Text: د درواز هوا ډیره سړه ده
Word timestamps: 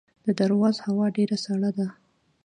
د 0.25 0.27
درواز 0.39 0.75
هوا 0.87 1.07
ډیره 1.17 1.37
سړه 1.45 1.69
ده 1.77 1.87